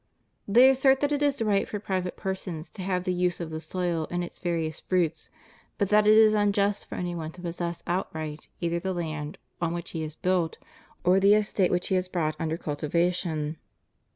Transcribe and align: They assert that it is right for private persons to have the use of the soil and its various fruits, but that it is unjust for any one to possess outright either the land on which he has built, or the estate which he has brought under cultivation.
They 0.47 0.67
assert 0.67 0.99
that 1.01 1.11
it 1.11 1.21
is 1.21 1.43
right 1.43 1.69
for 1.69 1.79
private 1.79 2.17
persons 2.17 2.71
to 2.71 2.81
have 2.81 3.03
the 3.03 3.13
use 3.13 3.39
of 3.39 3.51
the 3.51 3.59
soil 3.59 4.07
and 4.09 4.23
its 4.23 4.39
various 4.39 4.79
fruits, 4.79 5.29
but 5.77 5.89
that 5.89 6.07
it 6.07 6.17
is 6.17 6.33
unjust 6.33 6.87
for 6.87 6.95
any 6.95 7.13
one 7.13 7.31
to 7.33 7.41
possess 7.43 7.83
outright 7.85 8.47
either 8.59 8.79
the 8.79 8.95
land 8.95 9.37
on 9.61 9.73
which 9.75 9.91
he 9.91 10.01
has 10.01 10.15
built, 10.15 10.57
or 11.03 11.19
the 11.19 11.35
estate 11.35 11.69
which 11.69 11.89
he 11.89 11.95
has 12.01 12.09
brought 12.09 12.35
under 12.39 12.57
cultivation. 12.57 13.57